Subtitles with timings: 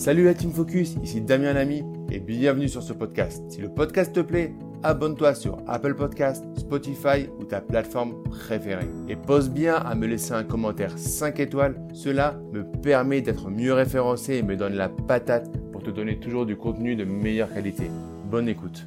[0.00, 3.42] Salut la Team Focus, ici Damien Lamy et bienvenue sur ce podcast.
[3.50, 8.88] Si le podcast te plaît, abonne-toi sur Apple Podcast, Spotify ou ta plateforme préférée.
[9.10, 13.74] Et pose bien à me laisser un commentaire 5 étoiles, cela me permet d'être mieux
[13.74, 17.90] référencé et me donne la patate pour te donner toujours du contenu de meilleure qualité.
[18.24, 18.86] Bonne écoute.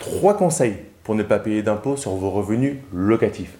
[0.00, 3.56] Trois conseils pour ne pas payer d'impôts sur vos revenus locatifs.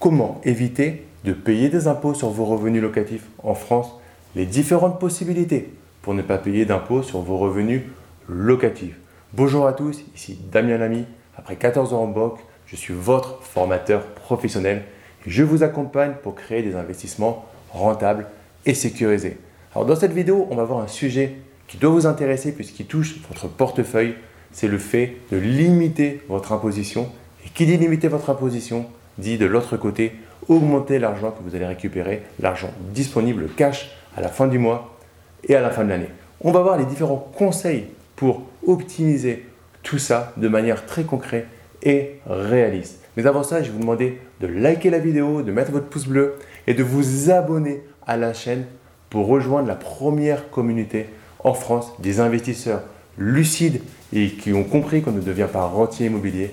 [0.00, 3.92] Comment éviter de payer des impôts sur vos revenus locatifs en France
[4.36, 7.80] les différentes possibilités pour ne pas payer d'impôts sur vos revenus
[8.28, 8.94] locatifs.
[9.32, 11.06] Bonjour à tous, ici Damien Lamy.
[11.38, 14.84] Après 14 ans en banque, je suis votre formateur professionnel
[15.26, 18.26] et je vous accompagne pour créer des investissements rentables
[18.66, 19.38] et sécurisés.
[19.74, 23.16] Alors dans cette vidéo, on va voir un sujet qui doit vous intéresser puisqu'il touche
[23.28, 24.16] votre portefeuille,
[24.52, 27.10] c'est le fait de limiter votre imposition.
[27.46, 28.84] Et qui dit limiter votre imposition
[29.16, 30.12] dit de l'autre côté
[30.48, 34.96] augmenter l'argent que vous allez récupérer, l'argent disponible cash à la fin du mois
[35.44, 36.10] et à la fin de l'année.
[36.40, 37.84] On va voir les différents conseils
[38.16, 39.46] pour optimiser
[39.82, 41.46] tout ça de manière très concrète
[41.82, 43.00] et réaliste.
[43.16, 46.06] Mais avant ça, je vais vous demander de liker la vidéo, de mettre votre pouce
[46.06, 46.34] bleu
[46.66, 48.64] et de vous abonner à la chaîne
[49.10, 51.06] pour rejoindre la première communauté
[51.44, 52.82] en France des investisseurs
[53.18, 53.80] lucides
[54.12, 56.52] et qui ont compris qu'on ne devient pas rentier immobilier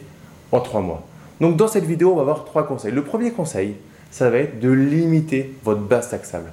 [0.51, 1.03] en trois mois.
[1.41, 2.91] Donc dans cette vidéo, on va voir trois conseils.
[2.91, 3.75] Le premier conseil,
[4.11, 6.51] ça va être de limiter votre base taxable.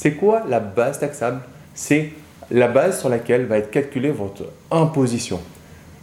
[0.00, 1.42] C'est quoi la base taxable?
[1.74, 2.12] C'est
[2.50, 5.40] la base sur laquelle va être calculée votre imposition.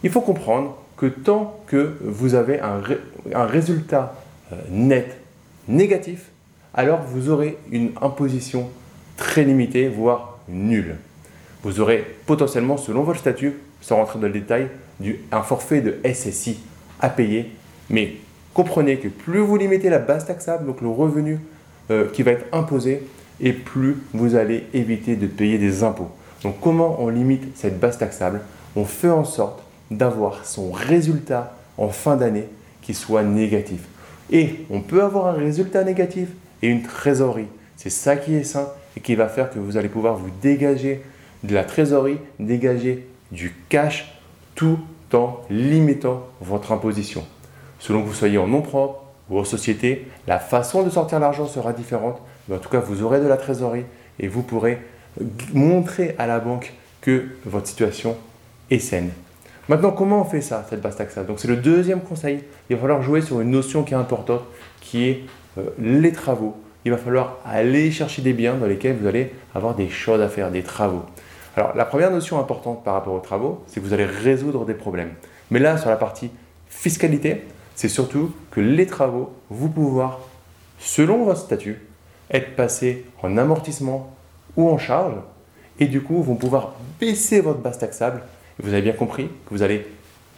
[0.04, 4.14] Il faut comprendre que tant que vous avez un, résultat
[4.52, 5.16] euh, net
[5.66, 6.26] négatif,
[6.74, 8.68] alors vous aurez une imposition
[9.16, 10.94] très limitée, voire nulle.
[11.64, 14.68] Vous aurez potentiellement, selon votre statut, sans rentrer dans le détail,
[15.32, 16.60] un forfait de SSI
[17.00, 17.50] à payer.
[17.90, 18.12] Mais
[18.54, 21.40] comprenez que plus vous limitez la base taxable, donc le revenu
[21.90, 23.02] euh, qui va être imposé,
[23.40, 26.10] et plus vous allez éviter de payer des impôts.
[26.42, 28.40] Donc comment on limite cette base taxable?
[28.76, 32.48] On fait en sorte d'avoir son résultat en fin d'année
[32.82, 33.80] qui soit négatif.
[34.30, 36.28] Et on peut avoir un résultat négatif
[36.62, 37.48] et une trésorerie.
[37.76, 41.02] C'est ça qui est sain et qui va faire que vous allez pouvoir vous dégager
[41.44, 44.12] de la trésorerie, dégager du cash
[44.54, 44.78] tout
[45.12, 47.24] en limitant votre imposition.
[47.78, 51.46] Selon que vous soyez en nom propre ou en société, la façon de sortir l'argent
[51.46, 52.20] sera différente
[52.54, 53.84] en tout cas, vous aurez de la trésorerie
[54.18, 54.78] et vous pourrez
[55.52, 58.16] montrer à la banque que votre situation
[58.70, 59.10] est saine.
[59.68, 62.42] Maintenant, comment on fait ça, cette base taxable Donc, c'est le deuxième conseil.
[62.70, 64.42] Il va falloir jouer sur une notion qui est importante,
[64.80, 65.24] qui est
[65.58, 66.56] euh, les travaux.
[66.86, 70.28] Il va falloir aller chercher des biens dans lesquels vous allez avoir des choses à
[70.28, 71.02] faire, des travaux.
[71.54, 74.74] Alors, la première notion importante par rapport aux travaux, c'est que vous allez résoudre des
[74.74, 75.10] problèmes.
[75.50, 76.30] Mais là, sur la partie
[76.68, 77.44] fiscalité,
[77.78, 80.18] c'est surtout que les travaux, vous pouvoir,
[80.80, 81.80] selon votre statut,
[82.28, 84.12] être passés en amortissement
[84.56, 85.14] ou en charge,
[85.78, 88.22] et du coup vont pouvoir baisser votre base taxable.
[88.60, 89.86] Vous avez bien compris que vous allez,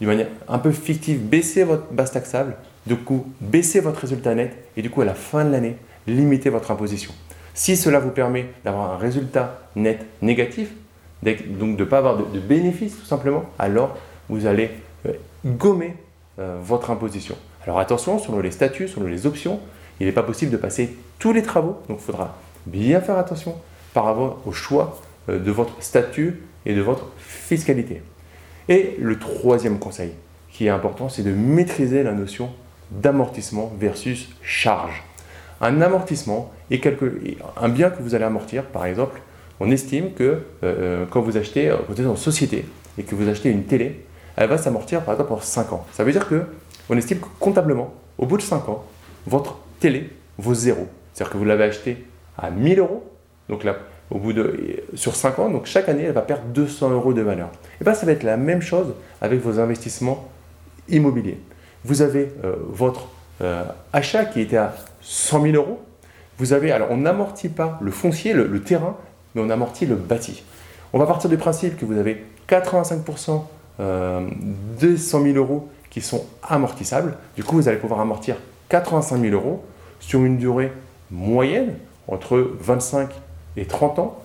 [0.00, 4.54] d'une manière un peu fictive, baisser votre base taxable, du coup baisser votre résultat net,
[4.76, 5.76] et du coup à la fin de l'année,
[6.06, 7.10] limiter votre imposition.
[7.54, 10.68] Si cela vous permet d'avoir un résultat net négatif,
[11.22, 13.96] donc de ne pas avoir de, bénéfices tout simplement, alors
[14.28, 14.72] vous allez
[15.06, 15.12] euh,
[15.46, 15.96] gommer
[16.40, 17.36] euh, votre imposition.
[17.64, 19.60] Alors attention, selon les statuts, selon les options,
[20.00, 23.56] il n'est pas possible de passer tous les travaux, donc il faudra bien faire attention
[23.92, 28.00] par rapport au choix euh, de votre statut et de votre fiscalité.
[28.70, 30.12] Et le troisième conseil
[30.50, 32.50] qui est important, c'est de maîtriser la notion
[32.90, 35.04] d'amortissement versus charge.
[35.60, 36.82] Un amortissement est
[37.58, 39.20] un bien que vous allez amortir, par exemple,
[39.60, 42.64] on estime que euh, quand vous achetez, vous êtes en société
[42.98, 44.06] et que vous achetez une télé,
[44.40, 45.86] elle va s'amortir par exemple pour 5 ans.
[45.92, 46.44] Ça veut dire que
[46.88, 48.84] on estime que comptablement, au bout de 5 ans,
[49.26, 50.88] votre télé vaut zéro.
[51.12, 52.04] C'est-à-dire que vous l'avez acheté
[52.38, 53.04] à 1000 euros,
[53.48, 53.76] donc là,
[54.10, 57.20] au bout de, sur 5 ans, donc chaque année, elle va perdre 200 euros de
[57.20, 57.50] valeur.
[57.80, 60.28] Et bien, ça va être la même chose avec vos investissements
[60.88, 61.38] immobiliers.
[61.84, 63.08] Vous avez euh, votre
[63.42, 63.62] euh,
[63.92, 65.80] achat qui était à 100 000 euros.
[66.38, 68.96] Vous avez, alors on n'amortit pas le foncier, le, terrain,
[69.34, 70.42] mais on amortit le bâti.
[70.94, 73.42] On va partir du principe que vous avez 85%
[73.80, 74.28] euh,
[74.80, 77.16] de 100 000 euros qui sont amortissables.
[77.36, 78.36] Du coup, vous allez pouvoir amortir
[78.68, 79.64] 85 000 euros
[79.98, 80.72] sur une durée
[81.10, 81.74] moyenne
[82.06, 83.10] entre 25
[83.56, 84.18] et 30 ans,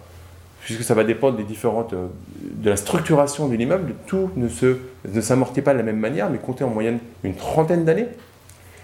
[0.62, 2.08] puisque ça va dépendre des différentes, euh,
[2.42, 6.30] de la structuration de l'immeuble, tout ne, se, ne s'amortit pas de la même manière,
[6.30, 8.08] mais comptez en moyenne une trentaine d'années.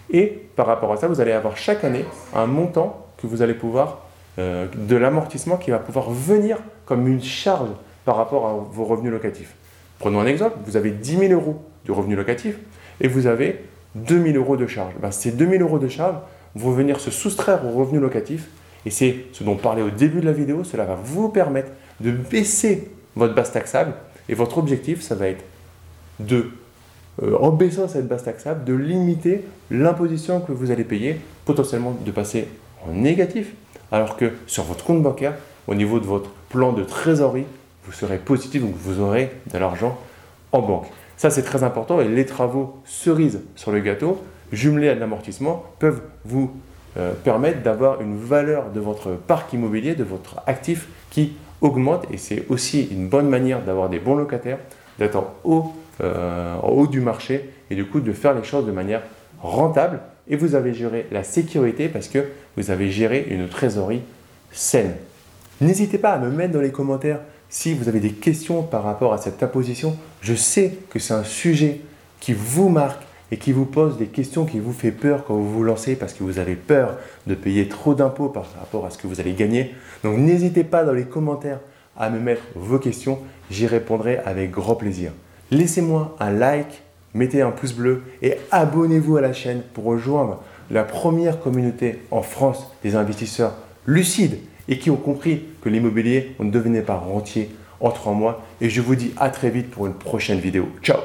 [0.09, 0.25] Et
[0.55, 3.99] par rapport à ça, vous allez avoir chaque année un montant que vous allez pouvoir,
[4.39, 7.69] euh, de l'amortissement qui va pouvoir venir comme une charge
[8.05, 9.53] par rapport à vos revenus locatifs.
[10.01, 12.57] Prenons un exemple, vous avez 10 000 euros de revenus locatifs
[13.01, 13.59] et vous avez
[13.93, 14.93] 2 000 euros de charge.
[14.99, 16.15] Ben, ces 2 000 euros de charge
[16.55, 18.47] vont venir se soustraire aux revenus locatifs
[18.87, 20.63] Et c'est ce dont on parlait au début de la vidéo.
[20.63, 21.69] Cela va vous permettre
[21.99, 23.93] de baisser votre base taxable.
[24.27, 25.43] Et votre objectif, ça va être
[26.19, 26.49] de,
[27.21, 32.11] euh, en baissant cette base taxable, de limiter l'imposition que vous allez payer, potentiellement de
[32.11, 32.47] passer
[32.87, 33.53] en négatif,
[33.91, 35.35] alors que sur votre compte bancaire,
[35.67, 37.45] au niveau de votre plan de trésorerie,
[37.83, 39.97] vous serez positif, donc vous aurez de l'argent
[40.51, 40.87] en banque.
[41.17, 45.63] Ça, c'est très important et les travaux cerises sur le gâteau, jumelés à de l'amortissement,
[45.79, 46.51] peuvent vous
[46.97, 52.17] euh, permettre d'avoir une valeur de votre parc immobilier, de votre actif qui augmente et
[52.17, 54.57] c'est aussi une bonne manière d'avoir des bons locataires,
[54.99, 58.65] d'être en haut, euh, en haut du marché et du coup de faire les choses
[58.65, 59.03] de manière
[59.41, 62.25] rentable et vous avez géré la sécurité parce que
[62.57, 64.01] vous avez géré une trésorerie
[64.51, 64.95] saine.
[65.61, 67.19] N'hésitez pas à me mettre dans les commentaires
[67.51, 69.95] si vous avez des questions par rapport à cette imposition.
[70.21, 71.81] Je sais que c'est un sujet
[72.19, 75.49] qui vous marque et qui vous pose des questions qui vous fait peur quand vous
[75.49, 78.97] vous lancez parce que vous avez peur de payer trop d'impôts par rapport à ce
[78.97, 79.75] que vous allez gagner.
[80.03, 81.59] Donc n'hésitez pas dans les commentaires
[81.97, 83.19] à me mettre vos questions,
[83.51, 85.11] j'y répondrai avec grand plaisir.
[85.51, 86.83] Laissez-moi un like,
[87.13, 92.21] mettez un pouce bleu et abonnez-vous à la chaîne pour rejoindre la première communauté en
[92.21, 93.55] France des investisseurs
[93.85, 94.37] lucides
[94.71, 97.49] et qui ont compris que l'immobilier, on ne devenait pas rentier
[97.81, 98.41] en trois mois.
[98.61, 100.69] Et je vous dis à très vite pour une prochaine vidéo.
[100.81, 100.97] Ciao